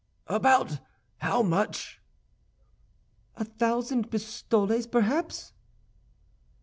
"About 0.25 0.79
how 1.19 1.43
much?" 1.43 2.01
"A 3.35 3.45
thousand 3.45 4.09
pistoles, 4.09 4.87
perhaps." 4.87 5.53